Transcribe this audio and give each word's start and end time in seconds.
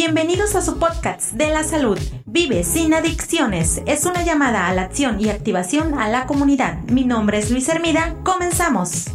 Bienvenidos 0.00 0.54
a 0.54 0.62
su 0.62 0.78
podcast 0.78 1.32
de 1.32 1.50
la 1.50 1.64
salud. 1.64 1.98
Vive 2.24 2.62
sin 2.62 2.94
adicciones. 2.94 3.82
Es 3.84 4.06
una 4.06 4.22
llamada 4.22 4.68
a 4.68 4.72
la 4.72 4.82
acción 4.82 5.18
y 5.18 5.28
activación 5.28 5.98
a 5.98 6.08
la 6.08 6.26
comunidad. 6.26 6.78
Mi 6.84 7.04
nombre 7.04 7.38
es 7.38 7.50
Luis 7.50 7.68
Hermida. 7.68 8.14
Comenzamos. 8.22 9.06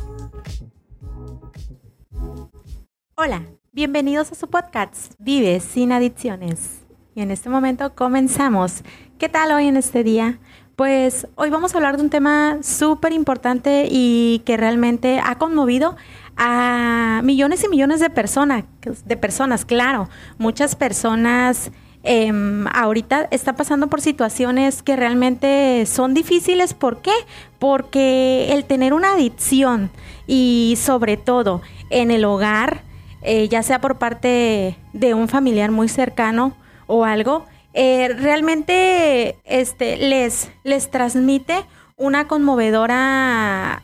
Hola, 3.15 3.43
bienvenidos 3.71 4.33
a 4.33 4.35
su 4.35 4.49
podcast 4.49 5.13
Vive 5.19 5.61
sin 5.61 5.93
adicciones. 5.93 6.81
Y 7.15 7.21
en 7.21 7.31
este 7.31 7.49
momento 7.49 7.95
comenzamos. 7.95 8.83
¿Qué 9.17 9.29
tal 9.29 9.53
hoy 9.53 9.67
en 9.67 9.77
este 9.77 10.03
día? 10.03 10.39
Pues 10.75 11.27
hoy 11.35 11.49
vamos 11.49 11.73
a 11.73 11.77
hablar 11.77 11.95
de 11.95 12.03
un 12.03 12.09
tema 12.09 12.57
súper 12.61 13.13
importante 13.13 13.87
y 13.89 14.41
que 14.43 14.57
realmente 14.57 15.21
ha 15.23 15.37
conmovido 15.37 15.95
a 16.37 17.21
millones 17.23 17.63
y 17.63 17.69
millones 17.69 17.99
de 17.99 18.09
personas, 18.09 18.65
de 19.05 19.17
personas, 19.17 19.65
claro. 19.65 20.09
Muchas 20.37 20.75
personas 20.75 21.71
em, 22.03 22.65
ahorita 22.67 23.27
están 23.31 23.55
pasando 23.55 23.87
por 23.87 24.01
situaciones 24.01 24.83
que 24.83 24.95
realmente 24.95 25.85
son 25.85 26.13
difíciles. 26.13 26.73
¿Por 26.73 27.01
qué? 27.01 27.13
Porque 27.59 28.53
el 28.53 28.65
tener 28.65 28.93
una 28.93 29.13
adicción 29.13 29.91
y 30.27 30.75
sobre 30.77 31.17
todo 31.17 31.61
en 31.89 32.11
el 32.11 32.25
hogar, 32.25 32.81
eh, 33.21 33.47
ya 33.47 33.63
sea 33.63 33.79
por 33.79 33.97
parte 33.97 34.77
de 34.93 35.13
un 35.13 35.27
familiar 35.27 35.71
muy 35.71 35.87
cercano 35.87 36.55
o 36.87 37.05
algo, 37.05 37.45
eh, 37.73 38.09
realmente 38.19 39.37
este, 39.45 39.97
les, 39.97 40.51
les 40.63 40.91
transmite 40.91 41.65
una 41.95 42.27
conmovedora 42.27 43.83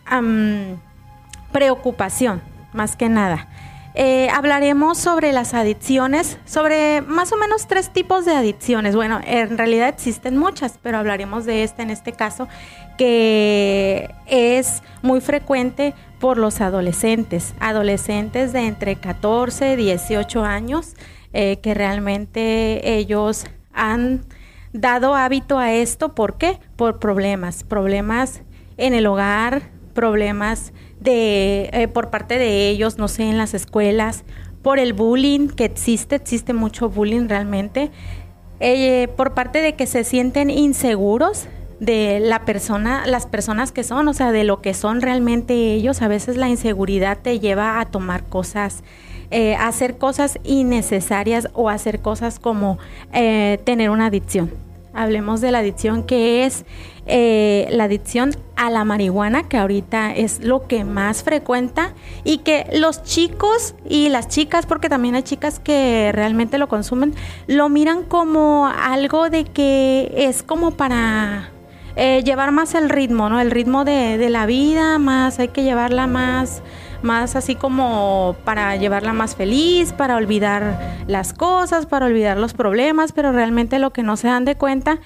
preocupación, 1.52 2.42
más 2.74 2.96
que 2.96 3.10
nada. 3.10 3.48
Eh, 3.96 4.30
hablaremos 4.30 4.98
sobre 4.98 5.34
las 5.34 5.54
adicciones, 5.54 6.38
sobre 6.46 7.02
más 7.02 7.34
o 7.34 7.38
menos 7.38 7.68
tres 7.68 7.90
tipos 7.90 8.24
de 8.24 8.34
adicciones. 8.34 8.96
Bueno, 8.96 9.20
en 9.26 9.58
realidad 9.58 9.90
existen 9.90 10.38
muchas, 10.38 10.80
pero 10.82 11.00
hablaremos 11.00 11.46
de 11.46 11.64
esta 11.64 11.82
en 11.82 11.90
este 11.90 12.14
caso, 12.14 12.48
que 12.98 14.14
es 14.28 14.84
muy 15.02 15.22
frecuente 15.22 15.96
por 16.20 16.38
los 16.38 16.62
adolescentes, 16.62 17.56
adolescentes 17.60 18.54
de 18.54 18.68
entre 18.68 18.96
14 18.96 19.74
y 19.74 19.76
18 19.76 20.44
años, 20.44 20.96
eh, 21.34 21.58
que 21.62 21.74
realmente 21.74 22.98
ellos 22.98 23.48
han 23.74 24.22
dado 24.72 25.16
hábito 25.16 25.58
a 25.58 25.74
esto. 25.74 26.14
¿Por 26.14 26.38
qué? 26.38 26.60
Por 26.76 27.00
problemas, 27.00 27.64
problemas 27.64 28.44
en 28.78 28.94
el 28.94 29.08
hogar, 29.08 29.64
problemas 30.00 30.72
de 31.02 31.70
eh, 31.74 31.90
por 31.90 32.10
parte 32.10 32.38
de 32.38 32.70
ellos, 32.70 32.98
no 32.98 33.10
sé, 33.10 33.24
en 33.24 33.38
las 33.38 33.54
escuelas, 33.54 34.24
por 34.62 34.80
el 34.80 34.94
bullying 34.94 35.50
que 35.50 35.66
existe, 35.66 36.16
existe 36.16 36.54
mucho 36.54 36.88
bullying 36.88 37.28
realmente, 37.28 37.92
eh, 38.62 39.10
por 39.18 39.34
parte 39.34 39.62
de 39.62 39.76
que 39.76 39.88
se 39.88 40.06
sienten 40.06 40.50
inseguros 40.50 41.48
de 41.82 42.22
la 42.22 42.46
persona, 42.46 43.06
las 43.08 43.26
personas 43.26 43.74
que 43.74 43.84
son, 43.84 44.08
o 44.08 44.14
sea, 44.14 44.32
de 44.32 44.46
lo 44.46 44.62
que 44.62 44.74
son 44.74 45.02
realmente 45.02 45.54
ellos. 45.74 46.02
A 46.02 46.08
veces 46.08 46.38
la 46.38 46.48
inseguridad 46.48 47.18
te 47.22 47.42
lleva 47.42 47.82
a 47.82 47.86
tomar 47.86 48.24
cosas 48.24 48.84
eh, 49.32 49.56
hacer 49.56 49.98
cosas 49.98 50.40
innecesarias 50.46 51.50
o 51.54 51.70
hacer 51.70 52.00
cosas 52.00 52.40
como 52.40 52.80
tener 53.12 53.90
una 53.90 54.06
adicción. 54.06 54.50
Hablemos 55.00 55.40
de 55.40 55.52
la 55.52 55.60
adicción 55.60 56.04
que 56.04 56.46
es 56.46 56.66
eh, 57.06 57.68
la 57.72 57.86
adicción 57.86 58.36
a 58.58 58.70
la 58.70 58.84
marihuana, 58.84 59.48
que 59.48 59.58
ahorita 59.58 60.14
es 60.14 60.44
lo 60.44 60.68
que 60.68 60.84
más 60.84 61.24
frecuenta 61.24 61.94
y 62.24 62.40
que 62.40 62.68
los 62.74 63.04
chicos 63.04 63.76
y 63.88 64.10
las 64.10 64.28
chicas, 64.28 64.66
porque 64.66 64.90
también 64.90 65.16
hay 65.16 65.24
chicas 65.24 65.60
que 65.60 66.12
realmente 66.14 66.58
lo 66.58 66.68
consumen, 66.68 67.16
lo 67.48 67.70
miran 67.70 68.04
como 68.04 68.68
algo 68.68 69.30
de 69.30 69.46
que 69.46 70.12
es 70.16 70.44
como 70.44 70.72
para 70.72 71.52
llevar 71.96 72.52
más 72.52 72.76
el 72.76 72.90
ritmo, 72.90 73.30
¿no? 73.30 73.40
El 73.42 73.52
ritmo 73.52 73.86
de, 73.86 74.18
de 74.18 74.30
la 74.30 74.46
vida, 74.46 75.00
más 75.00 75.40
hay 75.40 75.50
que 75.50 75.64
llevarla 75.64 76.08
más 76.08 76.62
más 77.04 77.36
así 77.36 77.56
como 77.56 78.36
para 78.44 78.76
llevarla 78.76 79.14
más 79.14 79.36
feliz, 79.36 79.94
para 79.94 80.16
olvidar 80.16 81.04
las 81.08 81.34
cosas, 81.34 81.86
para 81.86 82.06
olvidar 82.06 82.38
los 82.38 82.54
problemas, 82.54 83.12
pero 83.12 83.32
realmente 83.32 83.80
lo 83.80 83.92
que 83.92 84.04
no 84.04 84.18
se 84.18 84.28
dan 84.28 84.46
de 84.46 84.56
cuenta 84.56 85.00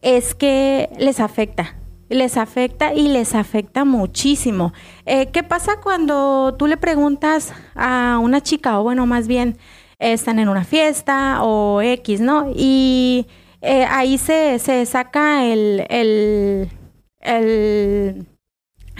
es 0.00 0.34
que 0.34 0.90
les 0.98 1.20
afecta, 1.20 1.76
les 2.08 2.36
afecta 2.36 2.92
y 2.92 3.08
les 3.08 3.34
afecta 3.34 3.84
muchísimo. 3.84 4.72
Eh, 5.06 5.26
¿Qué 5.26 5.42
pasa 5.42 5.80
cuando 5.82 6.54
tú 6.58 6.66
le 6.66 6.76
preguntas 6.76 7.52
a 7.74 8.18
una 8.20 8.40
chica, 8.40 8.80
o 8.80 8.82
bueno, 8.82 9.06
más 9.06 9.28
bien 9.28 9.58
están 9.98 10.38
en 10.38 10.48
una 10.48 10.64
fiesta 10.64 11.42
o 11.42 11.80
X, 11.80 12.20
¿no? 12.20 12.52
Y 12.54 13.26
eh, 13.60 13.86
ahí 13.88 14.18
se, 14.18 14.58
se 14.58 14.84
saca 14.86 15.44
el, 15.44 15.86
el, 15.88 16.68
el 17.20 18.26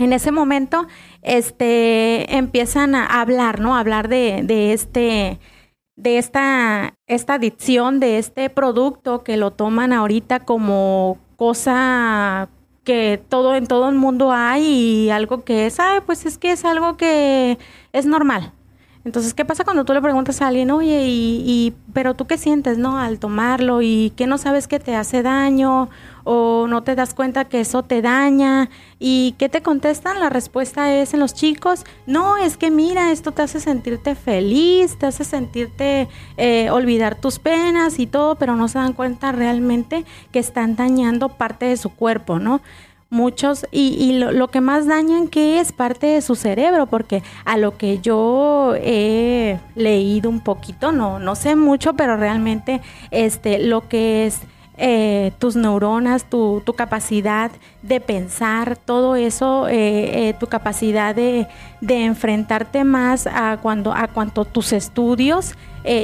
en 0.02 0.12
ese 0.12 0.32
momento 0.32 0.86
este, 1.22 2.36
empiezan 2.36 2.94
a 2.94 3.20
hablar, 3.20 3.60
¿no? 3.60 3.76
A 3.76 3.80
hablar 3.80 4.08
de, 4.08 4.42
de 4.44 4.72
este 4.72 5.38
de 5.96 6.18
esta, 6.18 6.94
esta 7.06 7.34
adicción, 7.34 8.00
de 8.00 8.18
este 8.18 8.50
producto 8.50 9.22
que 9.22 9.36
lo 9.36 9.52
toman 9.52 9.92
ahorita 9.92 10.40
como 10.40 11.18
cosa 11.36 12.48
que 12.84 13.22
todo 13.28 13.54
en 13.54 13.66
todo 13.66 13.88
el 13.88 13.96
mundo 13.96 14.32
hay 14.32 14.64
y 14.64 15.10
algo 15.10 15.44
que 15.44 15.66
es, 15.66 15.78
ay, 15.78 16.00
pues 16.04 16.26
es 16.26 16.38
que 16.38 16.52
es 16.52 16.64
algo 16.64 16.96
que 16.96 17.58
es 17.92 18.06
normal. 18.06 18.52
Entonces, 19.04 19.34
¿qué 19.34 19.44
pasa 19.44 19.64
cuando 19.64 19.84
tú 19.84 19.92
le 19.92 20.00
preguntas 20.00 20.42
a 20.42 20.48
alguien, 20.48 20.70
oye, 20.70 21.06
y, 21.06 21.42
y 21.44 21.74
pero 21.92 22.14
tú 22.14 22.26
qué 22.26 22.38
sientes, 22.38 22.78
no, 22.78 22.98
al 22.98 23.18
tomarlo 23.18 23.82
y 23.82 24.12
que 24.16 24.26
no 24.26 24.38
sabes 24.38 24.68
que 24.68 24.78
te 24.78 24.94
hace 24.94 25.22
daño 25.22 25.88
o 26.24 26.66
no 26.68 26.82
te 26.82 26.94
das 26.94 27.14
cuenta 27.14 27.44
que 27.46 27.60
eso 27.60 27.82
te 27.82 28.02
daña. 28.02 28.70
¿Y 28.98 29.34
qué 29.38 29.48
te 29.48 29.62
contestan? 29.62 30.20
La 30.20 30.28
respuesta 30.28 30.94
es 30.94 31.14
en 31.14 31.20
los 31.20 31.34
chicos, 31.34 31.84
no, 32.06 32.36
es 32.36 32.56
que 32.56 32.70
mira, 32.70 33.10
esto 33.10 33.32
te 33.32 33.42
hace 33.42 33.60
sentirte 33.60 34.14
feliz, 34.14 34.96
te 34.98 35.06
hace 35.06 35.24
sentirte 35.24 36.08
eh, 36.36 36.70
olvidar 36.70 37.16
tus 37.16 37.38
penas 37.38 37.98
y 37.98 38.06
todo, 38.06 38.36
pero 38.36 38.56
no 38.56 38.68
se 38.68 38.78
dan 38.78 38.92
cuenta 38.92 39.32
realmente 39.32 40.04
que 40.30 40.38
están 40.38 40.76
dañando 40.76 41.30
parte 41.30 41.66
de 41.66 41.76
su 41.76 41.90
cuerpo, 41.90 42.38
¿no? 42.38 42.60
muchos 43.12 43.66
y, 43.70 44.14
lo, 44.14 44.48
que 44.48 44.62
más 44.62 44.86
dañan 44.86 45.28
que 45.28 45.60
es 45.60 45.70
parte 45.72 46.06
de 46.06 46.22
su 46.22 46.34
cerebro 46.34 46.86
porque 46.86 47.22
a 47.44 47.58
lo 47.58 47.76
que 47.76 47.98
yo 47.98 48.74
he 48.74 49.60
leído 49.74 50.30
un 50.30 50.40
poquito 50.40 50.92
no 50.92 51.18
no 51.18 51.34
sé 51.34 51.54
mucho 51.54 51.92
pero 51.92 52.16
realmente 52.16 52.80
este 53.10 53.58
lo 53.58 53.86
que 53.86 54.24
es 54.26 54.40
eh, 54.78 55.32
tus 55.38 55.54
neuronas, 55.54 56.24
tu, 56.30 56.62
tu, 56.64 56.72
capacidad 56.72 57.50
de 57.82 58.00
pensar, 58.00 58.76
todo 58.76 59.16
eso, 59.16 59.68
eh, 59.68 60.28
eh, 60.28 60.34
tu 60.38 60.46
capacidad 60.46 61.14
de, 61.14 61.46
de, 61.80 62.04
enfrentarte 62.04 62.82
más 62.84 63.26
a 63.26 63.58
cuando 63.60 63.92
a 63.92 64.08
cuanto 64.08 64.44
tus 64.46 64.72
estudios 64.72 65.54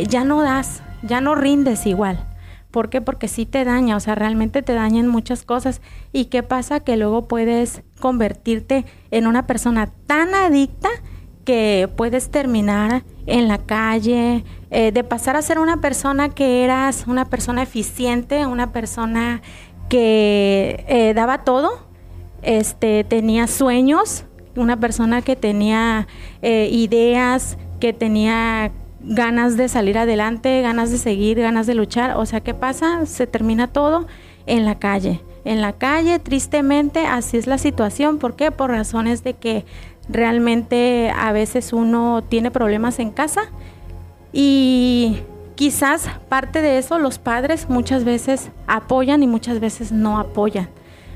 ya 0.08 0.24
no 0.24 0.42
das, 0.42 0.82
ya 1.02 1.20
no 1.20 1.34
rindes 1.34 1.86
igual. 1.86 2.24
¿Por 2.70 2.90
qué? 2.90 3.00
Porque 3.00 3.28
sí 3.28 3.46
te 3.46 3.64
daña, 3.64 3.96
o 3.96 4.00
sea, 4.00 4.14
realmente 4.14 4.62
te 4.62 4.74
dañan 4.74 5.08
muchas 5.08 5.44
cosas. 5.44 5.80
¿Y 6.12 6.26
qué 6.26 6.42
pasa? 6.42 6.80
Que 6.80 6.96
luego 6.96 7.26
puedes 7.26 7.82
convertirte 7.98 8.84
en 9.10 9.26
una 9.26 9.46
persona 9.46 9.90
tan 10.06 10.34
adicta 10.34 10.90
que 11.48 11.88
puedes 11.96 12.28
terminar 12.28 13.04
en 13.24 13.48
la 13.48 13.56
calle, 13.56 14.44
eh, 14.70 14.92
de 14.92 15.02
pasar 15.02 15.34
a 15.34 15.40
ser 15.40 15.58
una 15.58 15.80
persona 15.80 16.28
que 16.28 16.62
eras 16.62 17.06
una 17.06 17.24
persona 17.24 17.62
eficiente, 17.62 18.44
una 18.44 18.70
persona 18.70 19.40
que 19.88 20.84
eh, 20.88 21.14
daba 21.14 21.44
todo, 21.44 21.70
este, 22.42 23.02
tenía 23.02 23.46
sueños, 23.46 24.26
una 24.56 24.78
persona 24.78 25.22
que 25.22 25.36
tenía 25.36 26.06
eh, 26.42 26.68
ideas, 26.70 27.56
que 27.80 27.94
tenía 27.94 28.70
ganas 29.00 29.56
de 29.56 29.68
salir 29.68 29.96
adelante, 29.96 30.60
ganas 30.60 30.90
de 30.90 30.98
seguir, 30.98 31.40
ganas 31.40 31.66
de 31.66 31.74
luchar. 31.74 32.18
O 32.18 32.26
sea, 32.26 32.40
¿qué 32.40 32.52
pasa? 32.52 33.06
Se 33.06 33.26
termina 33.26 33.68
todo 33.68 34.06
en 34.44 34.66
la 34.66 34.78
calle. 34.78 35.22
En 35.46 35.62
la 35.62 35.72
calle, 35.72 36.18
tristemente, 36.18 37.06
así 37.06 37.38
es 37.38 37.46
la 37.46 37.56
situación. 37.56 38.18
¿Por 38.18 38.36
qué? 38.36 38.50
Por 38.50 38.68
razones 38.68 39.24
de 39.24 39.32
que 39.32 39.64
realmente 40.08 41.12
a 41.16 41.32
veces 41.32 41.72
uno 41.72 42.22
tiene 42.28 42.50
problemas 42.50 42.98
en 42.98 43.10
casa 43.10 43.42
y 44.32 45.18
quizás 45.54 46.08
parte 46.28 46.62
de 46.62 46.78
eso 46.78 46.98
los 46.98 47.18
padres 47.18 47.68
muchas 47.68 48.04
veces 48.04 48.50
apoyan 48.66 49.22
y 49.22 49.26
muchas 49.26 49.60
veces 49.60 49.92
no 49.92 50.18
apoyan. 50.18 50.68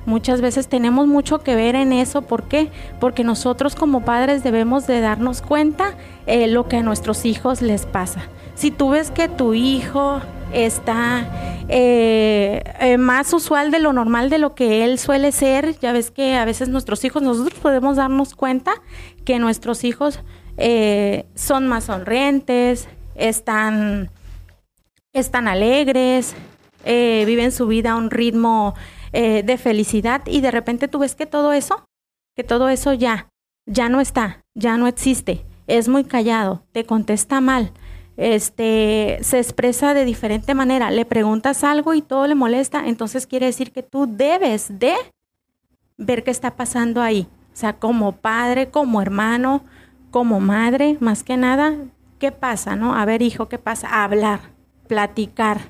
Muchas 0.05 0.41
veces 0.41 0.67
tenemos 0.67 1.07
mucho 1.07 1.45
que 1.45 1.55
ver 1.55 1.77
en 1.77 1.93
eso. 1.93 2.23
¿Por 2.23 2.45
qué? 2.45 2.73
Porque 2.99 3.23
nosotros 3.23 3.77
como 3.77 4.05
padres 4.05 4.43
debemos 4.43 4.89
de 4.89 5.01
darnos 5.01 5.43
cuenta 5.43 5.95
eh, 6.27 6.49
lo 6.49 6.67
que 6.67 6.79
a 6.79 6.83
nuestros 6.83 7.25
hijos 7.25 7.63
les 7.63 7.87
pasa. 7.87 8.23
Si 8.57 8.73
tú 8.73 8.91
ves 8.91 9.13
que 9.13 9.29
tu 9.29 9.55
hijo 9.55 10.21
está 10.53 11.65
eh, 11.69 12.63
eh, 12.81 12.99
más 12.99 13.33
usual 13.33 13.71
de 13.71 13.79
lo 13.81 13.93
normal 13.93 14.31
de 14.31 14.39
lo 14.39 14.55
que 14.55 14.85
él 14.85 14.99
suele 14.99 15.33
ser, 15.33 15.79
ya 15.79 15.93
ves 15.93 16.11
que 16.11 16.35
a 16.35 16.45
veces 16.45 16.69
nuestros 16.69 17.05
hijos, 17.05 17.23
nosotros 17.23 17.59
podemos 17.61 17.97
darnos 17.97 18.35
cuenta 18.35 18.75
que 19.25 19.39
nuestros 19.39 19.85
hijos 19.85 20.21
son 21.35 21.67
más 21.67 21.85
sonrientes, 21.85 22.89
están 23.15 24.11
están 25.13 25.47
alegres, 25.47 26.35
eh, 26.85 27.25
viven 27.27 27.53
su 27.53 27.67
vida 27.67 27.93
a 27.93 27.97
un 27.97 28.11
ritmo 28.11 28.75
eh, 29.13 29.43
de 29.43 29.59
felicidad 29.59 30.23
y 30.27 30.41
de 30.41 30.51
repente 30.51 30.89
tú 30.89 30.99
ves 30.99 31.15
que 31.15 31.27
todo 31.27 31.53
eso, 31.53 31.85
que 32.35 32.45
todo 32.45 32.69
eso 32.69 32.95
ya, 32.95 33.29
ya 33.67 33.89
no 33.89 34.01
está, 34.01 34.43
ya 34.55 34.77
no 34.77 34.87
existe, 34.87 35.45
es 35.67 35.89
muy 35.89 36.05
callado, 36.05 36.65
te 36.73 36.85
contesta 36.85 37.41
mal, 37.41 37.73
este, 38.17 39.19
se 39.23 39.39
expresa 39.39 39.95
de 39.95 40.05
diferente 40.05 40.55
manera, 40.55 40.91
le 40.91 41.05
preguntas 41.05 41.65
algo 41.65 41.95
y 41.95 42.03
todo 42.03 42.27
le 42.27 42.35
molesta, 42.35 42.87
entonces 42.87 43.27
quiere 43.27 43.47
decir 43.47 43.73
que 43.73 43.83
tú 43.83 44.07
debes 44.07 44.79
de 44.79 44.95
ver 45.97 46.25
qué 46.25 46.31
está 46.31 46.57
pasando 46.57 47.01
ahí. 47.01 47.29
O 47.53 47.57
sea, 47.57 47.75
como 47.75 48.13
padre, 48.13 48.71
como 48.71 49.03
hermano, 49.03 49.63
como 50.11 50.41
madre, 50.41 50.97
más 51.01 51.23
que 51.23 51.37
nada, 51.37 51.75
¿qué 52.19 52.33
pasa, 52.33 52.77
no? 52.77 52.95
A 52.95 53.05
ver, 53.05 53.23
hijo, 53.23 53.49
¿qué 53.49 53.59
pasa? 53.59 54.05
Hablar, 54.05 54.41
platicar, 54.89 55.61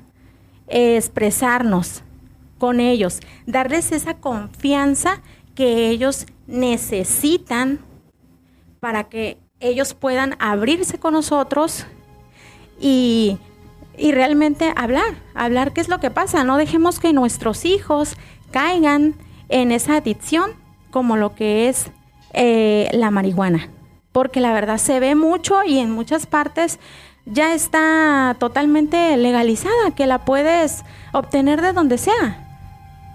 expresarnos 0.67 2.03
con 2.57 2.79
ellos, 2.79 3.19
darles 3.45 3.91
esa 3.91 4.15
confianza 4.15 5.21
que 5.55 5.89
ellos 5.89 6.25
necesitan 6.47 7.79
para 8.79 9.05
que 9.05 9.37
ellos 9.59 9.93
puedan 9.93 10.35
abrirse 10.39 10.99
con 10.99 11.13
nosotros 11.13 11.85
y, 12.79 13.39
realmente 13.97 14.73
hablar, 14.75 15.15
hablar 15.33 15.73
qué 15.73 15.81
es 15.81 15.89
lo 15.89 15.99
que 15.99 16.11
pasa. 16.11 16.43
No 16.43 16.57
dejemos 16.57 16.99
que 16.99 17.13
nuestros 17.13 17.65
hijos 17.65 18.15
caigan 18.51 19.15
en 19.49 19.71
esa 19.71 19.97
adicción 19.97 20.51
como 20.91 21.17
lo 21.17 21.35
que 21.35 21.69
es 21.69 21.91
eh, 22.33 22.89
la 22.91 23.11
marihuana. 23.11 23.69
Porque 24.11 24.41
la 24.41 24.53
verdad 24.53 24.77
se 24.77 24.99
ve 24.99 25.15
mucho 25.15 25.63
y 25.65 25.79
en 25.79 25.91
muchas 25.91 26.25
partes 26.25 26.79
ya 27.25 27.53
está 27.53 28.35
totalmente 28.39 29.15
legalizada, 29.17 29.91
que 29.95 30.07
la 30.07 30.25
puedes 30.25 30.83
obtener 31.13 31.61
de 31.61 31.73
donde 31.73 31.97
sea. 31.97 32.39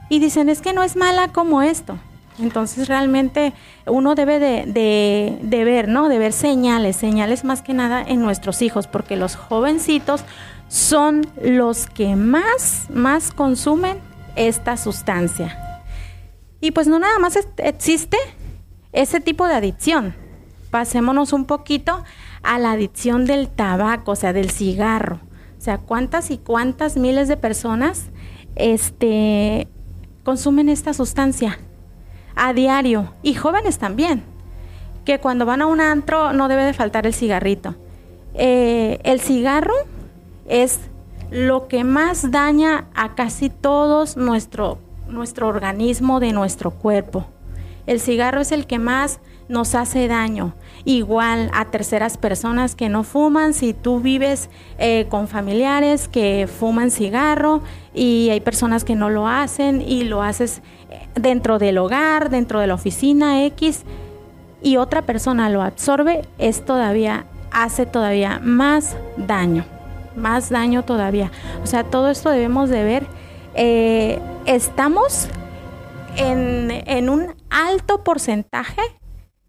Y 0.09 0.19
dicen, 0.19 0.49
es 0.49 0.63
que 0.63 0.73
no 0.73 0.83
es 0.83 0.97
mala 0.97 1.29
como 1.29 1.63
esto. 1.63 1.99
Entonces 2.41 2.89
realmente 2.89 3.53
uno 3.87 4.15
debe 4.15 4.39
de, 4.39 5.65
ver, 5.65 5.89
¿no? 5.89 6.09
De 6.09 6.19
ver 6.19 6.33
señales, 6.33 6.97
señales 6.97 7.45
más 7.45 7.63
que 7.63 7.75
nada 7.75 8.03
en 8.03 8.21
nuestros 8.21 8.63
hijos, 8.63 8.87
porque 8.87 9.17
los 9.17 9.37
jovencitos 9.37 10.25
son 10.69 11.27
los 11.43 11.87
que 11.87 12.15
más, 12.17 12.87
más 12.91 13.33
consumen 13.33 13.99
esta 14.37 14.77
sustancia. 14.77 15.83
Y 16.61 16.71
pues 16.71 16.87
no 16.87 16.99
nada 16.99 17.19
más 17.19 17.39
existe 17.57 18.19
ese 18.93 19.21
tipo 19.21 19.47
de 19.47 19.55
adicción. 19.55 20.15
Pasémonos 20.71 21.33
un 21.33 21.45
poquito 21.45 22.05
a 22.43 22.59
la 22.59 22.73
adicción 22.73 23.25
del 23.25 23.49
tabaco, 23.49 24.13
o 24.13 24.17
sea, 24.17 24.33
del 24.33 24.51
cigarro. 24.51 25.21
O 25.57 25.61
sea, 25.61 25.79
cuántas 25.79 26.31
y 26.31 26.39
cuántas 26.39 26.97
miles 26.97 27.27
de 27.27 27.37
personas 27.37 28.11
este, 28.55 29.67
consumen 30.23 30.69
esta 30.69 30.95
sustancia 30.95 31.59
a 32.39 32.53
diario 32.53 33.13
y 33.23 33.35
jóvenes 33.35 33.79
también, 33.79 34.23
que 35.05 35.19
cuando 35.19 35.45
van 35.45 35.63
a 35.63 35.67
un 35.67 35.81
antro 35.81 36.33
no 36.33 36.49
debe 36.49 36.65
de 36.65 36.73
faltar 36.73 37.07
el 37.07 37.15
cigarrito. 37.15 37.75
Eh, 38.35 39.01
el 39.05 39.21
cigarro 39.21 39.75
es 40.47 40.81
lo 41.31 41.69
que 41.69 41.85
más 41.85 42.31
daña 42.31 42.87
a 42.95 43.15
casi 43.15 43.51
todos 43.51 44.17
nuestro, 44.17 44.79
nuestro 45.09 45.49
organismo 45.49 46.21
de 46.21 46.33
nuestro 46.33 46.71
cuerpo. 46.71 47.27
El 47.89 48.01
cigarro 48.01 48.43
es 48.43 48.53
el 48.53 48.67
que 48.67 48.79
más 48.79 49.19
nos 49.49 49.75
hace 49.75 50.09
daño. 50.09 50.53
Igual 50.85 51.51
a 51.55 51.65
terceras 51.65 52.19
personas 52.19 52.75
que 52.75 52.91
no 52.91 53.03
fuman, 53.03 53.55
si 53.55 53.73
tú 53.73 54.01
vives 54.01 54.51
eh, 54.79 55.07
con 55.09 55.27
familiares 55.27 56.07
que 56.07 56.47
fuman 56.47 56.91
cigarro 56.91 57.63
y 57.95 58.29
hay 58.29 58.41
personas 58.41 58.85
que 58.85 58.95
no 58.95 59.09
lo 59.09 59.27
hacen 59.27 59.81
y 59.81 60.05
lo 60.05 60.23
haces 60.23 60.61
dentro 61.15 61.59
del 61.59 61.79
hogar, 61.79 62.29
dentro 62.29 62.61
de 62.61 62.67
la 62.67 62.75
oficina 62.75 63.43
X, 63.47 63.85
y 64.61 64.77
otra 64.77 65.01
persona 65.01 65.49
lo 65.49 65.63
absorbe, 65.63 66.29
es 66.37 66.67
todavía, 66.67 67.25
hace 67.51 67.87
todavía 67.87 68.39
más 68.43 68.99
daño, 69.17 69.65
más 70.15 70.51
daño 70.51 70.85
todavía. 70.85 71.33
O 71.63 71.67
sea, 71.67 71.85
todo 71.85 72.11
esto 72.11 72.29
debemos 72.29 72.69
de 72.69 72.85
ver. 72.85 73.07
Eh, 73.55 74.19
estamos 74.45 75.29
en, 76.19 76.83
en 76.85 77.09
un 77.09 77.38
alto 77.59 78.05
porcentaje 78.05 78.83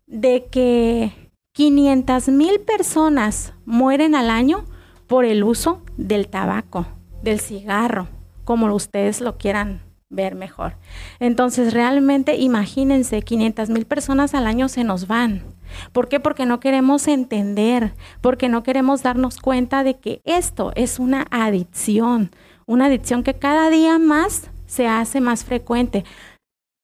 de 0.08 0.48
que 0.50 1.12
500 1.54 2.30
mil 2.30 2.60
personas 2.62 3.54
mueren 3.66 4.16
al 4.16 4.32
año 4.32 4.66
por 5.06 5.26
el 5.26 5.44
uso 5.44 5.84
del 5.96 6.28
tabaco, 6.28 6.88
del 7.22 7.40
cigarro, 7.40 8.08
como 8.46 8.74
ustedes 8.74 9.22
lo 9.22 9.38
quieran 9.38 9.82
ver 10.10 10.34
mejor. 10.34 10.76
Entonces, 11.20 11.72
realmente 11.72 12.36
imagínense, 12.36 13.22
500 13.22 13.70
mil 13.70 13.86
personas 13.86 14.34
al 14.34 14.48
año 14.48 14.70
se 14.70 14.84
nos 14.84 15.06
van. 15.06 15.44
¿Por 15.94 16.08
qué? 16.08 16.20
Porque 16.20 16.48
no 16.48 16.60
queremos 16.60 17.08
entender, 17.08 17.94
porque 18.22 18.50
no 18.50 18.64
queremos 18.64 19.04
darnos 19.04 19.38
cuenta 19.38 19.84
de 19.84 20.00
que 20.00 20.22
esto 20.24 20.72
es 20.76 20.98
una 20.98 21.28
adicción, 21.30 22.32
una 22.66 22.86
adicción 22.86 23.22
que 23.22 23.36
cada 23.36 23.70
día 23.70 24.00
más 24.00 24.50
se 24.66 24.88
hace 24.88 25.22
más 25.22 25.44
frecuente. 25.44 26.06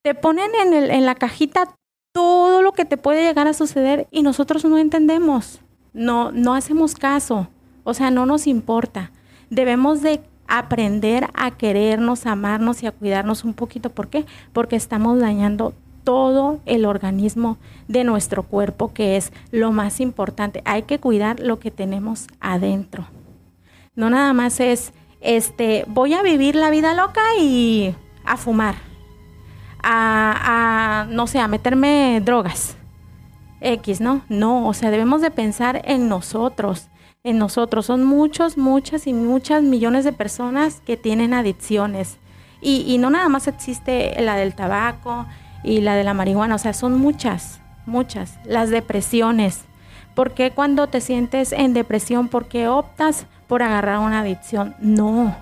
Te 0.06 0.14
ponen 0.14 0.52
en, 0.62 0.72
el, 0.72 0.92
en 0.92 1.04
la 1.04 1.16
cajita 1.16 1.74
todo 2.12 2.62
lo 2.62 2.70
que 2.70 2.84
te 2.84 2.96
puede 2.96 3.24
llegar 3.24 3.48
a 3.48 3.52
suceder 3.52 4.06
y 4.12 4.22
nosotros 4.22 4.64
no 4.64 4.78
entendemos, 4.78 5.58
no, 5.94 6.30
no 6.30 6.54
hacemos 6.54 6.94
caso, 6.94 7.48
o 7.82 7.92
sea, 7.92 8.12
no 8.12 8.24
nos 8.24 8.46
importa. 8.46 9.10
Debemos 9.50 10.02
de 10.02 10.20
aprender 10.46 11.26
a 11.34 11.56
querernos, 11.56 12.24
a 12.24 12.30
amarnos 12.30 12.84
y 12.84 12.86
a 12.86 12.92
cuidarnos 12.92 13.42
un 13.42 13.52
poquito. 13.52 13.90
¿Por 13.90 14.06
qué? 14.06 14.26
Porque 14.52 14.76
estamos 14.76 15.18
dañando 15.18 15.74
todo 16.04 16.60
el 16.66 16.84
organismo 16.84 17.58
de 17.88 18.04
nuestro 18.04 18.44
cuerpo, 18.44 18.94
que 18.94 19.16
es 19.16 19.32
lo 19.50 19.72
más 19.72 19.98
importante. 19.98 20.62
Hay 20.66 20.82
que 20.82 21.00
cuidar 21.00 21.40
lo 21.40 21.58
que 21.58 21.72
tenemos 21.72 22.28
adentro. 22.38 23.08
No 23.96 24.08
nada 24.08 24.32
más 24.34 24.60
es, 24.60 24.92
este, 25.20 25.84
voy 25.88 26.14
a 26.14 26.22
vivir 26.22 26.54
la 26.54 26.70
vida 26.70 26.94
loca 26.94 27.22
y 27.40 27.92
a 28.24 28.36
fumar, 28.36 28.76
a, 29.88 31.06
no 31.10 31.26
sé, 31.26 31.38
a 31.38 31.48
meterme 31.48 32.20
drogas. 32.24 32.76
X, 33.60 34.00
¿no? 34.00 34.22
No, 34.28 34.68
o 34.68 34.74
sea, 34.74 34.90
debemos 34.90 35.22
de 35.22 35.30
pensar 35.30 35.82
en 35.84 36.08
nosotros, 36.08 36.88
en 37.24 37.38
nosotros. 37.38 37.86
Son 37.86 38.04
muchos, 38.04 38.58
muchas 38.58 39.06
y 39.06 39.14
muchas 39.14 39.62
millones 39.62 40.04
de 40.04 40.12
personas 40.12 40.82
que 40.84 40.96
tienen 40.96 41.32
adicciones. 41.32 42.18
Y, 42.60 42.98
no 42.98 43.10
nada 43.10 43.28
más 43.28 43.46
existe 43.46 44.20
la 44.20 44.34
del 44.34 44.54
tabaco 44.54 45.26
y 45.62 45.80
la 45.80 45.94
de 45.94 46.04
la 46.04 46.14
marihuana, 46.14 46.56
o 46.56 46.58
sea, 46.58 46.72
son 46.72 46.98
muchas, 46.98 47.60
muchas. 47.86 48.38
Las 48.44 48.70
depresiones. 48.70 49.64
¿Por 50.14 50.32
qué 50.32 50.50
cuando 50.50 50.88
te 50.88 51.00
sientes 51.00 51.52
en 51.52 51.74
depresión, 51.74 52.28
por 52.28 52.48
qué 52.48 52.68
optas 52.68 53.26
por 53.46 53.62
agarrar 53.62 53.98
una 53.98 54.20
adicción? 54.20 54.74
No. 54.80 55.36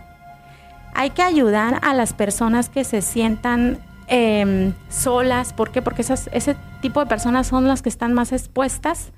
Hay 0.94 1.10
que 1.10 1.22
ayudar 1.22 1.80
a 1.82 1.94
las 1.94 2.12
personas 2.12 2.68
que 2.68 2.84
se 2.84 3.00
sientan 3.00 3.78
em, 4.08 4.74
solas. 4.88 5.52
¿Por 5.52 5.70
qué? 5.70 5.82
Porque 5.82 6.02
esas, 6.02 6.28
ese 6.32 6.56
tipo 6.80 7.00
de 7.00 7.06
personas 7.06 7.46
son 7.46 7.66
las 7.66 7.82
que 7.82 7.88
están 7.88 8.12
más 8.12 8.32
expuestas 8.32 9.12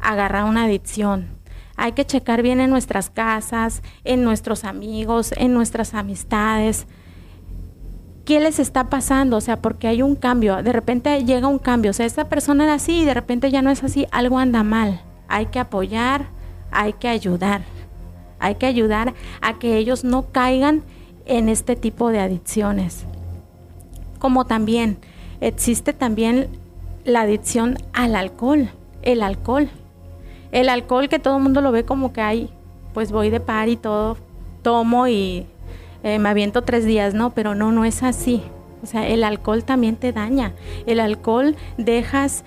a 0.00 0.12
agarrar 0.12 0.44
una 0.44 0.64
adicción. 0.64 1.28
Hay 1.76 1.92
que 1.92 2.04
checar 2.04 2.42
bien 2.42 2.60
en 2.60 2.70
nuestras 2.70 3.10
casas, 3.10 3.82
en 4.04 4.22
nuestros 4.22 4.64
amigos, 4.64 5.32
en 5.36 5.54
nuestras 5.54 5.94
amistades. 5.94 6.86
¿Qué 8.24 8.40
les 8.40 8.58
está 8.58 8.88
pasando? 8.88 9.36
O 9.36 9.40
sea, 9.40 9.60
porque 9.60 9.88
hay 9.88 10.00
un 10.00 10.14
cambio. 10.14 10.62
De 10.62 10.72
repente 10.72 11.24
llega 11.24 11.48
un 11.48 11.58
cambio. 11.58 11.90
O 11.90 11.94
sea, 11.94 12.06
esta 12.06 12.28
persona 12.28 12.64
era 12.64 12.74
así 12.74 13.02
y 13.02 13.04
de 13.04 13.14
repente 13.14 13.50
ya 13.50 13.60
no 13.60 13.70
es 13.70 13.82
así. 13.82 14.06
Algo 14.12 14.38
anda 14.38 14.62
mal. 14.62 15.02
Hay 15.28 15.46
que 15.46 15.58
apoyar, 15.58 16.26
hay 16.70 16.94
que 16.94 17.08
ayudar. 17.08 17.62
Hay 18.38 18.54
que 18.54 18.66
ayudar 18.66 19.14
a 19.40 19.58
que 19.58 19.76
ellos 19.76 20.04
no 20.04 20.30
caigan 20.30 20.84
en 21.26 21.48
este 21.48 21.76
tipo 21.76 22.10
de 22.10 22.20
adicciones. 22.20 23.04
Como 24.18 24.44
también 24.44 24.98
existe 25.40 25.92
también 25.92 26.48
la 27.04 27.22
adicción 27.22 27.78
al 27.92 28.16
alcohol. 28.16 28.70
El 29.02 29.22
alcohol 29.22 29.68
el 30.54 30.68
alcohol 30.68 31.08
que 31.08 31.18
todo 31.18 31.38
el 31.38 31.42
mundo 31.42 31.60
lo 31.60 31.72
ve 31.72 31.84
como 31.84 32.12
que 32.12 32.20
hay, 32.20 32.48
pues 32.92 33.10
voy 33.10 33.28
de 33.28 33.40
par 33.40 33.68
y 33.68 33.76
todo, 33.76 34.16
tomo 34.62 35.08
y 35.08 35.46
eh, 36.04 36.20
me 36.20 36.28
aviento 36.28 36.62
tres 36.62 36.84
días, 36.84 37.12
¿no? 37.12 37.30
Pero 37.30 37.56
no, 37.56 37.72
no 37.72 37.84
es 37.84 38.04
así. 38.04 38.40
O 38.80 38.86
sea, 38.86 39.08
el 39.08 39.24
alcohol 39.24 39.64
también 39.64 39.96
te 39.96 40.12
daña. 40.12 40.52
El 40.86 41.00
alcohol 41.00 41.56
dejas, 41.76 42.44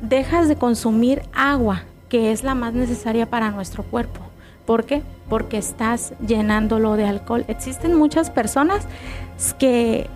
dejas 0.00 0.46
de 0.46 0.54
consumir 0.54 1.22
agua, 1.34 1.82
que 2.08 2.30
es 2.30 2.44
la 2.44 2.54
más 2.54 2.74
necesaria 2.74 3.26
para 3.26 3.50
nuestro 3.50 3.82
cuerpo. 3.82 4.20
¿Por 4.64 4.84
qué? 4.84 5.02
Porque 5.28 5.58
estás 5.58 6.14
llenándolo 6.24 6.94
de 6.94 7.06
alcohol. 7.06 7.44
Existen 7.48 7.96
muchas 7.96 8.30
personas 8.30 8.86
que 9.58 10.06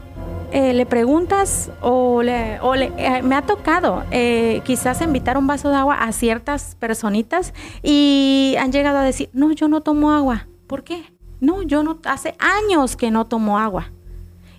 eh, 0.53 0.75
le 0.75 0.85
preguntas 0.85 1.71
o, 1.81 2.23
le, 2.23 2.61
o 2.61 2.75
le, 2.75 2.93
eh, 2.99 3.23
me 3.23 3.35
ha 3.35 3.43
tocado 3.43 4.05
eh, 4.11 4.61
quizás 4.65 5.01
invitar 5.01 5.39
un 5.39 5.47
vaso 5.47 5.71
de 5.71 5.77
agua 5.77 5.95
a 5.95 6.13
ciertas 6.13 6.77
personitas 6.79 7.55
y 7.83 8.55
han 8.59 8.71
llegado 8.71 8.99
a 8.99 9.03
decir, 9.03 9.31
no, 9.33 9.53
yo 9.53 9.69
no 9.69 9.81
tomo 9.81 10.13
agua. 10.13 10.47
¿Por 10.67 10.85
qué? 10.85 11.05
No, 11.41 11.63
yo 11.63 11.83
no, 11.83 11.99
hace 12.05 12.35
años 12.39 12.97
que 12.97 13.11
no 13.11 13.27
tomo 13.27 13.59
agua. 13.59 13.93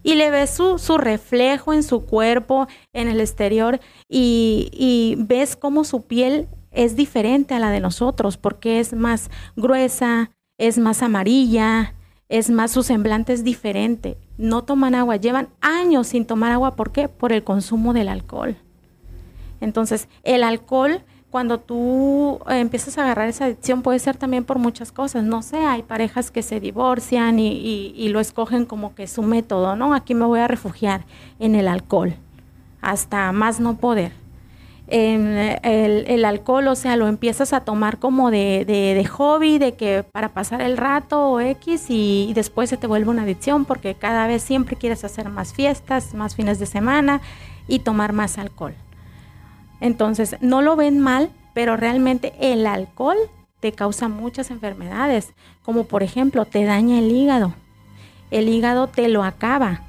Y 0.01 0.15
le 0.15 0.31
ves 0.31 0.49
su, 0.49 0.97
reflejo 0.97 1.73
en 1.73 1.83
su 1.83 2.05
cuerpo, 2.07 2.67
en 2.91 3.07
el 3.07 3.21
exterior, 3.21 3.79
y, 4.09 4.69
y 4.73 5.15
ves 5.19 5.55
cómo 5.55 5.83
su 5.83 6.07
piel 6.07 6.47
es 6.71 6.95
diferente 6.95 7.53
a 7.53 7.59
la 7.59 7.69
de 7.69 7.79
nosotros, 7.79 8.37
porque 8.37 8.79
es 8.79 8.93
más 8.93 9.29
gruesa, 9.55 10.31
es 10.57 10.79
más 10.79 11.03
amarilla, 11.03 11.93
es 12.29 12.49
más, 12.49 12.71
su 12.71 12.81
semblante 12.81 13.31
es 13.31 13.43
diferente. 13.43 14.17
No 14.37 14.63
toman 14.63 14.95
agua, 14.95 15.17
llevan 15.17 15.49
años 15.61 16.07
sin 16.07 16.25
tomar 16.25 16.51
agua. 16.51 16.75
¿Por 16.75 16.91
qué? 16.91 17.07
Por 17.07 17.31
el 17.33 17.43
consumo 17.43 17.93
del 17.93 18.07
alcohol. 18.07 18.57
Entonces, 19.61 20.07
el 20.23 20.43
alcohol 20.43 21.03
cuando 21.33 21.59
tú 21.59 22.41
eh, 22.47 22.59
empiezas 22.59 22.99
a 22.99 23.01
agarrar 23.01 23.27
esa 23.27 23.45
adicción 23.45 23.81
puede 23.81 23.97
ser 23.97 24.15
también 24.17 24.43
por 24.43 24.59
muchas 24.59 24.91
cosas, 24.91 25.23
no 25.23 25.41
sé, 25.41 25.57
hay 25.57 25.81
parejas 25.81 26.29
que 26.29 26.43
se 26.43 26.59
divorcian 26.59 27.39
y, 27.39 28.07
lo 28.09 28.19
escogen 28.19 28.67
como 28.67 28.93
que 28.93 29.07
su 29.07 29.23
método, 29.23 29.75
¿no? 29.75 29.95
Aquí 29.95 30.13
me 30.13 30.25
voy 30.25 30.41
a 30.41 30.47
refugiar 30.47 31.07
en 31.39 31.55
el 31.55 31.67
alcohol, 31.67 32.13
hasta 32.81 33.31
más 33.31 33.59
no 33.59 33.77
poder. 33.77 34.11
El, 34.87 36.25
alcohol, 36.25 36.67
o 36.67 36.75
sea, 36.75 36.97
lo 36.97 37.07
empiezas 37.07 37.53
a 37.53 37.61
tomar 37.61 37.99
como 37.99 38.31
de, 38.31 38.65
de, 38.65 39.05
hobby, 39.05 39.57
de 39.57 39.75
que 39.75 40.03
para 40.03 40.29
pasar 40.29 40.61
el 40.61 40.77
rato 40.77 41.29
o 41.29 41.39
X 41.39 41.89
y, 41.89 42.27
y 42.29 42.33
después 42.33 42.69
se 42.69 42.77
te 42.77 42.87
vuelve 42.87 43.09
una 43.09 43.23
adicción 43.23 43.65
porque 43.65 43.95
cada 43.95 44.27
vez 44.27 44.43
siempre 44.43 44.75
quieres 44.75 45.03
hacer 45.03 45.29
más 45.29 45.53
fiestas, 45.53 46.13
más 46.13 46.35
fines 46.35 46.59
de 46.59 46.65
semana 46.65 47.21
y 47.67 47.79
tomar 47.79 48.13
más 48.13 48.37
alcohol. 48.37 48.75
Entonces, 49.79 50.37
no 50.41 50.61
lo 50.61 50.75
ven 50.75 50.99
mal, 50.99 51.29
pero 51.53 51.77
realmente 51.77 52.33
el 52.39 52.65
alcohol 52.67 53.17
te 53.59 53.71
causa 53.71 54.09
muchas 54.09 54.51
enfermedades, 54.51 55.33
como 55.63 55.85
por 55.85 56.03
ejemplo, 56.03 56.45
te 56.45 56.65
daña 56.65 56.99
el 56.99 57.11
hígado. 57.11 57.53
El 58.29 58.49
hígado 58.49 58.87
te 58.87 59.07
lo 59.07 59.23
acaba. 59.23 59.81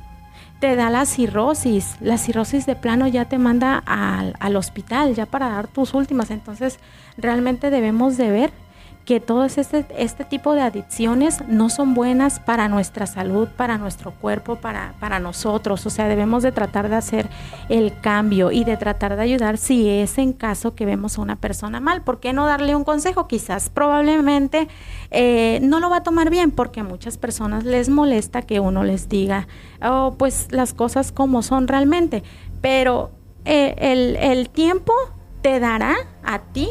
Te 0.61 0.77
da 0.77 0.91
la 0.91 1.05
cirrosis. 1.05 1.97
La 2.01 2.17
cirrosis 2.19 2.67
de 2.67 2.77
plano 2.77 3.07
ya 3.07 3.27
te 3.27 3.39
manda 3.39 3.83
al, 3.85 4.35
al 4.41 4.57
hospital, 4.57 5.15
ya 5.15 5.27
para 5.27 5.49
dar 5.49 5.67
tus 5.67 5.95
últimas. 5.95 6.31
Entonces, 6.31 6.79
realmente 7.17 7.71
debemos 7.71 8.17
de 8.17 8.31
ver 8.31 8.64
que 9.05 9.21
todo 9.21 9.45
este, 9.45 9.85
este 9.97 10.25
tipo 10.25 10.55
de 10.55 10.63
adicciones 10.63 11.43
no 11.47 11.69
son 11.69 11.93
buenas 11.95 12.41
para 12.41 12.69
nuestra 12.69 13.07
salud, 13.07 13.49
para 13.49 13.77
nuestro 13.77 14.13
cuerpo, 14.13 14.57
para, 14.57 14.95
para 14.99 15.21
nosotros. 15.21 15.85
O 15.85 15.91
sea, 15.91 16.09
debemos 16.09 16.43
de 16.43 16.53
tratar 16.53 16.89
de 16.89 16.97
hacer 16.97 17.29
el 17.69 17.99
cambio 18.01 18.51
y 18.51 18.65
de 18.65 18.77
tratar 18.77 19.17
de 19.17 19.23
ayudar 19.23 19.59
si 19.59 19.89
es 19.89 20.17
en 20.17 20.33
caso 20.33 20.75
que 20.75 20.87
vemos 20.87 21.19
a 21.19 21.23
una 21.23 21.37
persona 21.37 21.81
mal. 21.81 22.03
¿Por 22.03 22.19
qué 22.19 22.33
no 22.33 22.47
darle 22.47 22.75
un 22.75 22.85
consejo? 22.85 23.29
Quizás 23.29 23.69
probablemente 23.69 24.69
eh, 25.11 25.59
no 25.63 25.81
lo 25.81 25.91
va 25.91 25.99
a 25.99 26.03
tomar 26.03 26.31
bien 26.31 26.51
porque 26.51 26.81
a 26.81 26.85
muchas 26.85 27.19
personas 27.19 27.65
les 27.65 27.91
molesta 27.91 28.43
que 28.43 28.59
uno 28.59 28.85
les 28.85 29.09
diga, 29.11 29.49
oh, 29.83 30.15
pues 30.19 30.49
las 30.51 30.73
cosas 30.73 31.13
como 31.13 31.43
son 31.43 31.69
realmente. 31.69 32.23
Pero 32.63 33.11
eh, 33.45 33.75
el, 33.79 34.17
el 34.17 34.49
tiempo 34.49 34.95
te 35.43 35.61
dará 35.61 35.95
a 36.23 36.39
ti 36.39 36.71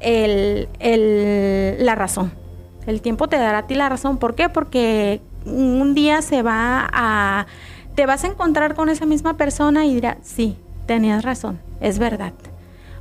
el, 0.00 0.68
el, 0.78 1.84
la 1.84 1.94
razón. 1.94 2.32
El 2.86 3.02
tiempo 3.02 3.28
te 3.28 3.36
dará 3.36 3.58
a 3.58 3.66
ti 3.66 3.74
la 3.74 3.88
razón. 3.88 4.18
¿Por 4.18 4.34
qué? 4.34 4.48
Porque 4.48 5.20
un 5.44 5.94
día 5.94 6.22
se 6.22 6.42
va 6.42 6.88
a... 6.92 7.46
Te 7.94 8.06
vas 8.06 8.24
a 8.24 8.28
encontrar 8.28 8.74
con 8.74 8.88
esa 8.88 9.04
misma 9.04 9.36
persona 9.36 9.84
y 9.84 9.94
dirá, 9.94 10.18
sí, 10.22 10.56
tenías 10.86 11.24
razón, 11.24 11.60
es 11.80 11.98
verdad. 11.98 12.32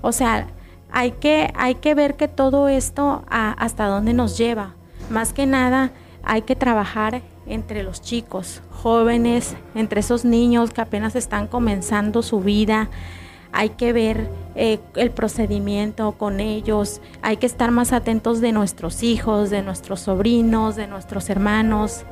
O 0.02 0.12
sea, 0.12 0.48
hay 0.92 1.12
que, 1.12 1.52
hay 1.56 1.76
que 1.76 1.96
ver 1.96 2.16
que 2.16 2.28
todo 2.28 2.68
esto 2.68 3.24
hasta 3.30 3.86
dónde 3.86 4.14
nos 4.14 4.38
lleva. 4.38 4.74
Más 5.10 5.34
que 5.34 5.46
nada, 5.46 5.92
hay 6.24 6.42
que 6.42 6.56
trabajar 6.56 7.22
entre 7.46 7.84
los 7.84 8.02
chicos, 8.02 8.62
jóvenes, 8.72 9.56
entre 9.76 10.02
esos 10.02 10.26
niños 10.26 10.72
que 10.72 10.82
apenas 10.82 11.16
están 11.16 11.48
comenzando 11.48 12.22
su 12.22 12.42
vida, 12.42 12.90
hay 13.52 13.70
que 13.70 13.94
ver 13.94 14.30
eh, 14.56 14.80
el 14.96 15.12
procedimiento 15.12 16.14
con 16.14 16.40
ellos, 16.40 17.02
hay 17.22 17.38
que 17.38 17.46
estar 17.46 17.72
más 17.72 17.94
atentos 17.94 18.42
de 18.42 18.52
nuestros 18.52 19.04
hijos, 19.04 19.50
de 19.50 19.62
nuestros 19.62 20.02
sobrinos, 20.02 20.76
de 20.76 20.88
nuestros 20.88 21.30
hermanos, 21.30 22.06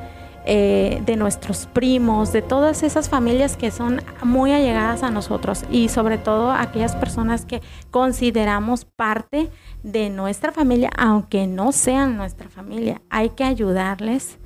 eh, 0.49 1.03
de 1.05 1.17
nuestros 1.17 1.65
primos, 1.65 2.31
de 2.31 2.41
todas 2.41 2.81
esas 2.81 3.09
familias 3.09 3.57
que 3.57 3.69
son 3.69 4.01
muy 4.23 4.53
allegadas 4.53 5.03
a 5.03 5.11
nosotros 5.11 5.65
y 5.69 5.89
sobre 5.89 6.17
todo 6.17 6.51
aquellas 6.51 6.95
personas 6.95 7.45
que 7.45 7.61
consideramos 7.91 8.85
parte 8.85 9.49
de 9.83 10.09
nuestra 10.09 10.53
familia, 10.53 10.89
aunque 10.97 11.47
no 11.47 11.73
sean 11.73 12.15
nuestra 12.15 12.47
familia. 12.47 13.01
Hay 13.09 13.31
que 13.31 13.43
ayudarles 13.43 14.37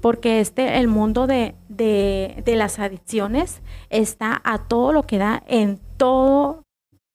porque 0.00 0.40
este, 0.40 0.78
el 0.78 0.88
mundo 0.88 1.26
de, 1.26 1.54
de, 1.68 2.42
de 2.44 2.56
las 2.56 2.78
adicciones 2.78 3.62
está 3.90 4.40
a 4.44 4.66
todo 4.68 4.92
lo 4.92 5.02
que 5.04 5.18
da 5.18 5.42
en 5.46 5.80
todo 5.96 6.62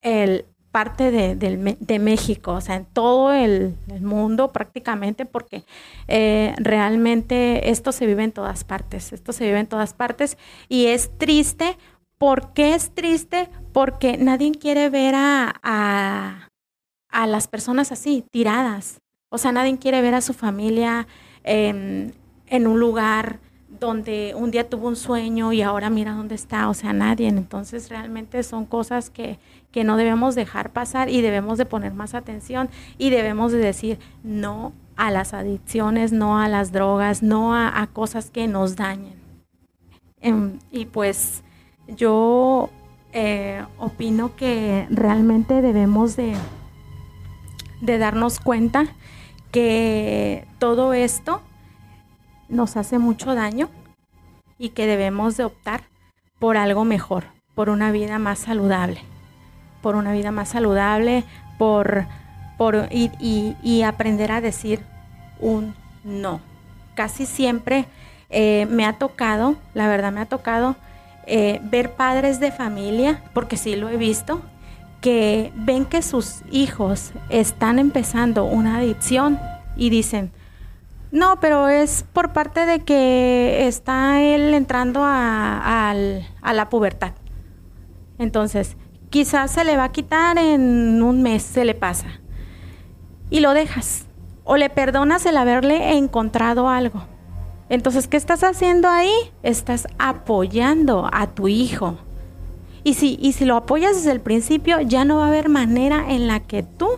el 0.02 0.46
parte 0.74 1.12
de, 1.12 1.36
de, 1.36 1.98
México, 2.00 2.54
o 2.54 2.60
sea, 2.60 2.74
en 2.74 2.84
todo 2.84 3.32
el, 3.32 3.76
mundo 4.00 4.50
prácticamente, 4.50 5.24
porque 5.24 5.62
eh, 6.08 6.52
realmente 6.56 7.70
esto 7.70 7.92
se 7.92 8.06
vive 8.06 8.24
en 8.24 8.32
todas 8.32 8.64
partes, 8.64 9.12
esto 9.12 9.32
se 9.32 9.44
vive 9.44 9.60
en 9.60 9.68
todas 9.68 9.94
partes 9.94 10.36
y 10.68 10.86
es 10.86 11.16
triste. 11.16 11.78
¿Por 12.18 12.52
qué 12.54 12.74
es 12.74 12.92
triste? 12.92 13.48
Porque 13.72 14.16
nadie 14.16 14.50
quiere 14.50 14.90
ver 14.90 15.14
a, 15.16 15.54
a, 15.62 17.26
las 17.28 17.46
personas 17.46 17.92
así, 17.92 18.24
tiradas. 18.32 18.98
O 19.28 19.38
sea, 19.38 19.52
nadie 19.52 19.78
quiere 19.78 20.02
ver 20.02 20.16
a 20.16 20.22
su 20.22 20.32
familia 20.32 21.06
en 22.46 22.66
un 22.66 22.80
lugar 22.80 23.38
donde 23.80 24.34
un 24.36 24.50
día 24.50 24.68
tuvo 24.68 24.88
un 24.88 24.96
sueño 24.96 25.52
y 25.52 25.62
ahora 25.62 25.90
mira 25.90 26.12
dónde 26.12 26.34
está, 26.34 26.68
o 26.68 26.74
sea, 26.74 26.92
nadie. 26.92 27.28
Entonces 27.28 27.88
realmente 27.88 28.42
son 28.42 28.66
cosas 28.66 29.10
que, 29.10 29.38
que 29.70 29.84
no 29.84 29.96
debemos 29.96 30.34
dejar 30.34 30.70
pasar 30.70 31.08
y 31.08 31.20
debemos 31.20 31.58
de 31.58 31.66
poner 31.66 31.92
más 31.92 32.14
atención 32.14 32.68
y 32.98 33.10
debemos 33.10 33.52
de 33.52 33.58
decir 33.58 33.98
no 34.22 34.72
a 34.96 35.10
las 35.10 35.34
adicciones, 35.34 36.12
no 36.12 36.38
a 36.38 36.48
las 36.48 36.72
drogas, 36.72 37.22
no 37.22 37.54
a, 37.54 37.86
cosas 37.92 38.30
que 38.30 38.46
nos 38.46 38.76
dañen. 38.76 39.14
Em, 40.20 40.58
y 40.70 40.86
pues 40.86 41.42
yo 41.88 42.70
eh, 43.12 43.64
opino 43.78 44.36
que 44.36 44.86
realmente 44.90 45.60
debemos 45.60 46.16
de, 46.16 46.34
de 47.80 47.98
darnos 47.98 48.40
cuenta 48.40 48.86
que 49.50 50.46
todo 50.58 50.94
esto 50.94 51.42
nos 52.54 52.76
hace 52.76 52.98
mucho 52.98 53.34
daño 53.34 53.68
y 54.58 54.70
que 54.70 54.86
debemos 54.86 55.36
de 55.36 55.44
optar 55.44 55.82
por 56.38 56.56
algo 56.56 56.84
mejor, 56.84 57.24
por 57.54 57.68
una 57.68 57.92
vida 57.92 58.18
más 58.18 58.38
saludable, 58.38 59.00
por 59.82 59.96
una 59.96 60.12
vida 60.12 60.30
más 60.30 60.48
saludable, 60.48 61.24
por, 61.58 62.06
por 62.56 62.88
y, 62.90 63.82
aprender 63.82 64.32
a 64.32 64.40
decir 64.40 64.80
un 65.40 65.74
no. 66.04 66.40
Casi 66.94 67.26
siempre 67.26 67.86
eh, 68.30 68.66
me 68.70 68.86
ha 68.86 68.94
tocado, 68.94 69.56
la 69.74 69.88
verdad 69.88 70.12
me 70.12 70.20
ha 70.20 70.26
tocado 70.26 70.76
eh, 71.26 71.60
ver 71.64 71.94
padres 71.94 72.40
de 72.40 72.52
familia, 72.52 73.22
porque 73.32 73.56
sí 73.56 73.76
lo 73.76 73.88
he 73.88 73.96
visto, 73.96 74.42
que 75.00 75.52
ven 75.54 75.84
que 75.84 76.02
sus 76.02 76.42
hijos 76.50 77.12
están 77.28 77.78
empezando 77.78 78.44
una 78.44 78.78
adicción 78.78 79.38
y 79.76 79.90
dicen, 79.90 80.30
no, 81.14 81.38
pero 81.38 81.68
es 81.68 82.04
por 82.12 82.32
parte 82.32 82.66
de 82.66 82.80
que 82.80 83.68
está 83.68 84.20
él 84.20 84.52
entrando 84.52 85.00
a, 85.04 85.94
la 85.94 86.68
pubertad. 86.68 87.12
Entonces, 88.18 88.76
quizás 89.10 89.52
se 89.52 89.62
le 89.62 89.76
va 89.76 89.84
a 89.84 89.92
quitar 89.92 90.36
en 90.38 91.00
un 91.04 91.22
mes, 91.22 91.44
se 91.44 91.64
le 91.64 91.74
pasa. 91.74 92.08
Y 93.30 93.38
lo 93.38 93.54
dejas. 93.54 94.06
O 94.42 94.56
le 94.56 94.70
perdonas 94.70 95.24
el 95.24 95.36
haberle 95.36 95.96
encontrado 95.96 96.68
algo. 96.68 97.04
Entonces, 97.68 98.08
¿qué 98.08 98.16
estás 98.16 98.42
haciendo 98.42 98.88
ahí? 98.88 99.14
Estás 99.44 99.86
apoyando 100.00 101.08
a 101.12 101.28
tu 101.28 101.46
hijo. 101.46 101.96
Y 102.82 102.94
si, 102.94 103.20
y 103.22 103.34
si 103.34 103.44
lo 103.44 103.54
apoyas 103.54 103.94
desde 103.94 104.10
el 104.10 104.20
principio, 104.20 104.80
ya 104.80 105.04
no 105.04 105.18
va 105.18 105.26
a 105.26 105.28
haber 105.28 105.48
manera 105.48 106.06
en 106.08 106.26
la 106.26 106.40
que 106.40 106.64
tú, 106.64 106.88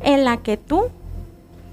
en 0.00 0.24
la 0.24 0.38
que 0.38 0.56
tú 0.56 0.90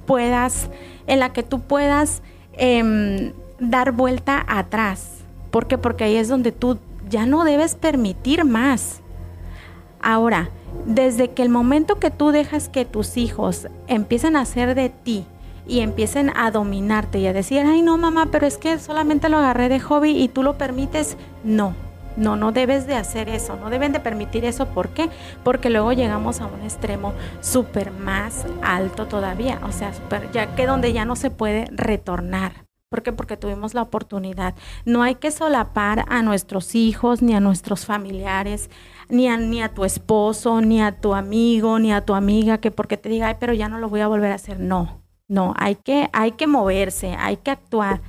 puedas 0.06 0.70
en 1.08 1.20
la 1.20 1.34
que 1.34 1.44
tú 1.44 1.62
puedas 1.62 2.22
em, 2.54 3.34
dar 3.60 3.92
vuelta 3.92 4.44
atrás. 4.48 5.20
¿Por 5.52 5.68
qué? 5.68 5.78
Porque 5.78 6.04
ahí 6.04 6.16
es 6.16 6.28
donde 6.28 6.52
tú 6.52 6.80
ya 7.10 7.26
no 7.26 7.44
debes 7.44 7.76
permitir 7.76 8.46
más. 8.46 9.02
Ahora, 10.02 10.50
desde 10.86 11.30
que 11.30 11.44
el 11.44 11.50
momento 11.50 12.00
que 12.00 12.12
tú 12.12 12.32
dejas 12.32 12.70
que 12.70 12.86
tus 12.86 13.18
hijos 13.18 13.68
empiecen 13.88 14.36
a 14.36 14.42
hacer 14.42 14.76
de 14.76 14.90
ti 14.90 15.26
y 15.68 15.80
empiecen 15.80 16.32
a 16.36 16.52
dominarte 16.52 17.20
y 17.20 17.28
a 17.28 17.34
decir, 17.34 17.64
ay 17.66 17.82
no 17.82 17.98
mamá, 17.98 18.28
pero 18.32 18.46
es 18.46 18.58
que 18.58 18.80
solamente 18.80 19.30
lo 19.30 19.38
agarré 19.38 19.70
de 19.70 19.80
hobby 19.80 20.12
y 20.12 20.28
tú 20.28 20.44
lo 20.44 20.58
permites, 20.58 21.16
no, 21.44 21.74
no, 22.18 22.36
no 22.36 22.52
debes 22.52 22.88
de 22.88 22.96
hacer 22.96 23.30
eso, 23.30 23.56
no 23.56 23.70
deben 23.70 23.92
de 23.92 24.00
permitir 24.00 24.46
eso. 24.46 24.68
¿Por 24.68 24.90
qué? 24.90 25.10
Porque 25.44 25.70
luego 25.70 25.94
llegamos 25.94 26.42
a 26.42 26.48
un 26.48 26.62
extremo 26.62 27.14
súper 27.42 27.92
más 27.92 28.46
alto 28.62 29.08
todavía, 29.08 29.60
o 29.64 29.72
sea, 29.72 29.94
super, 29.94 30.32
ya 30.32 30.56
que 30.56 30.66
donde 30.66 30.94
ya 30.94 31.06
no 31.06 31.16
se 31.16 31.30
puede 31.30 31.66
retornar. 31.72 32.66
¿Por 32.90 33.02
qué? 33.02 33.12
Porque 33.12 33.38
tuvimos 33.38 33.74
la 33.74 33.82
oportunidad. 33.82 34.54
No 34.86 35.02
hay 35.02 35.16
que 35.16 35.32
solapar 35.32 36.06
a 36.10 36.22
nuestros 36.22 36.76
hijos 36.76 37.24
ni 37.24 37.34
a 37.34 37.40
nuestros 37.40 37.88
familiares, 37.88 38.70
ni 39.10 39.28
a, 39.28 39.36
ni 39.36 39.64
a 39.64 39.74
tu 39.74 39.84
esposo, 39.84 40.62
ni 40.62 40.80
a 40.80 40.92
tu 40.92 41.16
amigo, 41.16 41.80
ni 41.80 41.92
a 41.92 42.02
tu 42.02 42.14
amiga, 42.14 42.60
que 42.60 42.70
porque 42.70 42.98
te 42.98 43.10
diga, 43.10 43.30
ay, 43.30 43.38
pero 43.40 43.54
ya 43.54 43.68
no 43.68 43.80
lo 43.80 43.90
voy 43.90 44.02
a 44.02 44.08
volver 44.08 44.32
a 44.32 44.36
hacer. 44.36 44.60
No, 44.60 45.02
no, 45.28 45.56
hay 45.58 45.74
que, 45.74 46.10
hay 46.14 46.34
que 46.34 46.46
moverse, 46.46 47.16
hay 47.18 47.38
que 47.38 47.50
actuar. 47.50 48.02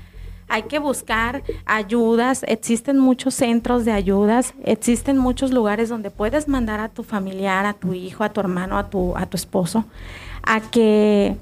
Hay 0.48 0.64
que 0.64 0.78
buscar 0.78 1.42
ayudas, 1.64 2.44
existen 2.46 2.98
muchos 2.98 3.34
centros 3.34 3.84
de 3.84 3.92
ayudas, 3.92 4.54
existen 4.64 5.18
muchos 5.18 5.52
lugares 5.52 5.88
donde 5.88 6.10
puedes 6.10 6.48
mandar 6.48 6.80
a 6.80 6.88
tu 6.88 7.02
familiar, 7.02 7.66
a 7.66 7.72
tu 7.72 7.94
hijo, 7.94 8.24
a 8.24 8.28
tu 8.28 8.40
hermano, 8.40 8.78
a 8.78 8.90
tu, 8.90 9.16
a 9.16 9.26
tu 9.26 9.36
esposo, 9.36 9.84
a 10.42 10.60
que, 10.60 11.36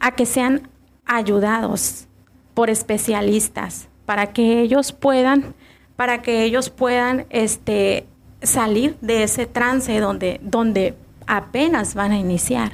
a 0.00 0.12
que 0.12 0.26
sean 0.26 0.68
ayudados 1.04 2.06
por 2.54 2.70
especialistas 2.70 3.88
para 4.06 4.32
que 4.32 4.62
ellos 4.62 4.92
puedan 4.92 5.54
para 5.96 6.22
que 6.22 6.44
ellos 6.44 6.70
puedan 6.70 7.26
este 7.30 8.06
salir 8.42 8.96
de 9.00 9.24
ese 9.24 9.46
trance 9.46 9.98
donde 9.98 10.40
donde 10.42 10.94
apenas 11.26 11.94
van 11.94 12.12
a 12.12 12.18
iniciar. 12.18 12.72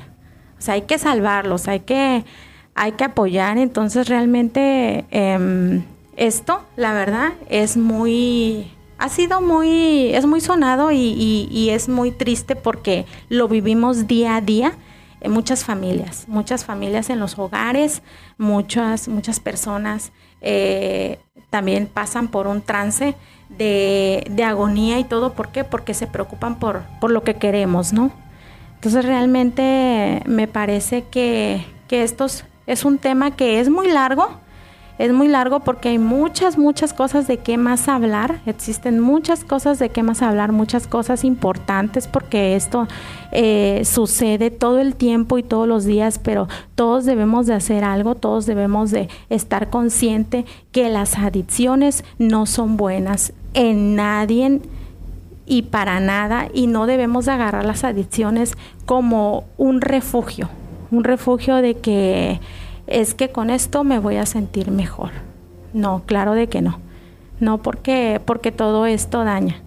O 0.59 0.63
sea, 0.63 0.75
hay 0.75 0.83
que 0.83 0.99
salvarlos, 0.99 1.67
hay 1.67 1.81
que 1.81 2.25
hay 2.75 2.93
que 2.93 3.05
apoyar. 3.05 3.59
Entonces 3.59 4.09
realmente 4.09 5.05
em, 5.11 5.83
esto, 6.17 6.63
la 6.77 6.93
verdad, 6.93 7.33
es 7.49 7.77
muy 7.77 8.71
ha 8.99 9.09
sido 9.09 9.41
muy 9.41 10.15
es 10.15 10.27
muy 10.27 10.41
sonado 10.41 10.93
y, 10.93 11.49
y 11.51 11.71
es 11.71 11.89
muy 11.89 12.13
triste 12.13 12.55
porque 12.55 13.05
lo 13.29 13.49
vivimos 13.49 14.07
día 14.07 14.37
a 14.37 14.41
día 14.41 14.77
muchas 15.29 15.65
familias, 15.65 16.25
muchas 16.29 16.65
familias 16.65 17.11
en 17.11 17.21
los 17.21 17.39
hogares, 17.39 18.03
muchas, 18.39 19.09
muchas 19.09 19.41
personas 19.41 20.13
eh, 20.41 21.19
también 21.51 21.87
pasan 21.87 22.29
por 22.29 22.47
un 22.47 22.63
trance 22.63 23.15
de, 23.49 24.45
agonía 24.45 24.99
y 24.99 25.05
todo. 25.05 25.35
¿Por 25.35 25.49
qué? 25.49 25.65
Porque 25.65 25.95
se 25.95 26.07
preocupan 26.07 26.59
por, 26.59 26.83
por 27.01 27.11
lo 27.11 27.23
que 27.23 27.35
queremos, 27.35 27.93
¿no? 27.93 28.11
Entonces 28.75 29.05
realmente 29.05 30.23
me 30.27 30.49
parece 30.49 31.05
que, 31.05 31.65
que 31.87 32.03
esto 32.03 32.27
es 32.73 32.85
un 32.85 32.99
tema 32.99 33.31
que 33.31 33.61
es 33.61 33.69
muy 33.69 33.89
largo, 33.89 34.29
es 34.99 35.13
muy 35.13 35.27
largo 35.29 35.61
porque 35.61 35.89
hay 35.89 35.99
muchas, 35.99 36.59
muchas 36.59 36.93
cosas 36.93 37.27
de 37.27 37.39
qué 37.39 37.57
más 37.57 37.89
hablar. 37.89 38.41
Existen 38.47 39.01
muchas 39.01 39.43
cosas 39.45 39.79
de 39.79 39.89
qué 39.89 40.03
más 40.03 40.23
hablar, 40.23 40.53
muchas 40.53 40.87
cosas 40.87 41.25
importantes 41.25 42.07
porque 42.07 42.57
esto 42.57 42.89
eh, 43.33 43.83
sucede 43.85 44.51
todo 44.51 44.79
el 44.79 44.95
tiempo 44.95 45.39
y 45.39 45.43
todos 45.43 45.67
los 45.67 45.85
días, 45.85 46.19
pero 46.19 46.49
todos 46.75 47.05
debemos 47.05 47.47
de 47.47 47.55
hacer 47.55 47.85
algo, 47.85 48.15
todos 48.15 48.47
debemos 48.47 48.91
de 48.91 49.09
estar 49.29 49.71
consciente 49.71 50.45
que 50.73 50.89
las 50.89 51.19
adicciones 51.19 52.05
no 52.19 52.47
son 52.47 52.77
buenas 52.77 53.33
en 53.55 53.97
nadie 53.97 54.61
y 55.47 55.63
para 55.63 56.01
nada 56.01 56.49
y 56.55 56.67
no 56.67 56.87
debemos 56.87 57.25
de 57.27 57.33
agarrar 57.33 57.65
las 57.65 57.85
adicciones 57.85 58.55
como 58.87 59.45
un 59.57 59.81
refugio, 59.81 60.49
un 60.91 61.03
refugio 61.05 61.57
de 61.57 61.75
que 61.75 62.41
es 62.87 63.15
que 63.15 63.31
con 63.31 63.51
esto 63.51 63.85
me 63.85 63.99
voy 63.99 64.17
a 64.17 64.27
sentir 64.27 64.71
mejor. 64.71 65.11
No, 65.73 66.03
claro 66.07 66.35
de 66.35 66.49
que 66.49 66.63
no. 66.63 66.79
No 67.41 67.59
porque, 67.59 68.21
porque 68.25 68.53
todo 68.53 68.87
esto 68.87 69.25
daña. 69.25 69.61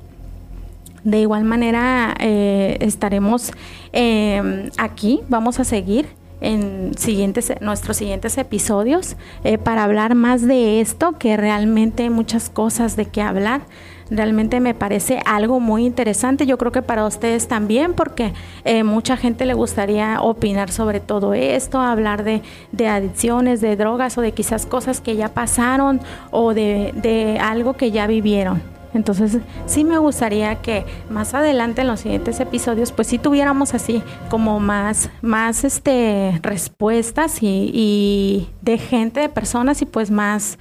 De 1.03 1.19
igual 1.19 1.43
manera 1.43 2.15
eh, 2.19 2.77
estaremos 2.79 3.51
em, 3.91 4.69
aquí, 4.77 5.21
vamos 5.29 5.59
a 5.59 5.63
seguir 5.63 6.07
en 6.41 6.91
siguientes, 6.97 7.53
nuestros 7.61 7.97
siguientes 7.97 8.37
episodios 8.37 9.15
eh, 9.43 9.57
para 9.57 9.83
hablar 9.83 10.15
más 10.15 10.45
de 10.45 10.81
esto, 10.81 11.13
que 11.13 11.37
realmente 11.37 12.03
hay 12.03 12.09
muchas 12.09 12.49
cosas 12.49 12.95
de 12.95 13.05
qué 13.05 13.21
hablar. 13.21 13.61
Realmente 14.09 14.59
me 14.59 14.75
parece 14.75 15.19
algo 15.25 15.59
muy 15.59 15.85
interesante, 15.85 16.45
yo 16.45 16.59
creo 16.59 16.71
que 16.71 16.83
para 16.83 17.07
ustedes 17.07 17.47
también, 17.47 17.93
porque 17.95 18.33
eh, 18.63 18.83
mucha 18.83 19.17
gente 19.17 19.45
le 19.45 19.55
gustaría 19.55 20.21
opinar 20.21 20.71
sobre 20.71 20.99
todo 20.99 21.33
esto, 21.33 21.79
hablar 21.79 22.23
de, 22.23 22.43
de, 22.71 22.87
adicciones, 22.87 23.61
de 23.61 23.75
drogas 23.75 24.17
o 24.19 24.21
de 24.21 24.31
quizás 24.31 24.67
cosas 24.67 25.01
que 25.01 25.15
ya 25.15 25.29
pasaron 25.29 26.01
o 26.29 26.53
de, 26.53 26.93
de 26.95 27.39
algo 27.39 27.73
que 27.73 27.89
ya 27.89 28.05
vivieron. 28.05 28.74
Entonces, 28.95 29.37
sí 29.67 29.83
me 29.83 29.97
gustaría 29.99 30.55
que 30.61 30.85
más 31.09 31.33
adelante 31.33 31.81
en 31.81 31.87
los 31.87 31.99
siguientes 31.99 32.39
episodios, 32.39 32.91
pues 32.91 33.07
sí 33.07 33.19
tuviéramos 33.19 33.73
así 33.73 34.01
como 34.29 34.59
más, 34.59 35.09
más 35.21 35.63
este 35.63 36.39
respuestas 36.41 37.43
y, 37.43 37.69
y 37.73 38.49
de 38.61 38.77
gente, 38.77 39.19
de 39.19 39.29
personas 39.29 39.81
y 39.81 39.85
pues 39.85 40.09
más 40.09 40.57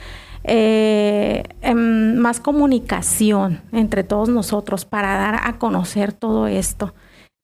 eh, 0.47 1.43
em, 1.63 2.17
más 2.17 2.39
comunicación 2.39 3.63
entre 3.73 4.05
todos 4.05 4.29
nosotros 4.29 4.85
para 4.85 5.17
dar 5.17 5.41
a 5.43 5.59
conocer 5.59 6.13
todo 6.13 6.47
esto, 6.47 6.93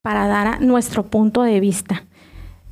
para 0.02 0.26
dar 0.26 0.60
nuestro 0.60 1.06
punto 1.06 1.42
de 1.42 1.60
vista. 1.60 2.04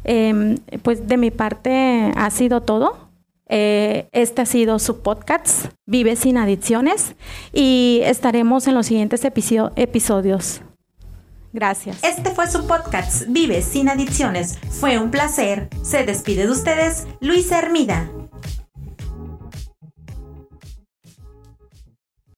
Em, 0.05 0.59
pues 0.83 1.09
de 1.09 1.17
mi 1.17 1.31
parte 1.31 2.13
ha 2.15 2.31
sido 2.31 2.61
todo. 2.61 3.08
Eh, 3.49 4.09
este 4.13 4.43
ha 4.43 4.47
sido 4.47 4.79
su 4.79 5.03
podcast, 5.03 5.67
Vive 5.87 6.17
sin 6.17 6.37
adicciones, 6.37 7.15
y 7.53 8.01
estaremos 8.05 8.67
en 8.67 8.75
los 8.75 8.87
siguientes 8.87 9.25
episodios. 9.25 10.61
Gracias. 11.53 12.05
Este 12.05 12.31
fue 12.31 12.47
su 12.47 12.67
podcast, 12.67 13.25
Vive 13.29 13.63
sin 13.63 13.89
adicciones. 13.89 14.59
Fue 14.71 14.99
un 14.99 15.11
placer. 15.11 15.69
Se 15.83 16.05
despide 16.05 16.45
de 16.45 16.53
ustedes, 16.53 17.07
Luisa 17.21 17.59
Hermida. 17.59 18.11